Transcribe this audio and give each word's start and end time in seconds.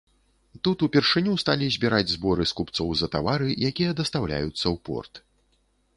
Тут 0.67 0.77
упершыню 0.87 1.33
сталі 1.43 1.67
збіраць 1.75 2.09
зборы 2.15 2.43
з 2.53 2.57
купцоў 2.61 2.89
за 3.03 3.11
тавары, 3.17 3.49
якія 3.71 3.91
дастаўляюцца 4.03 4.63
ў 4.63 4.75
порт. 4.91 5.13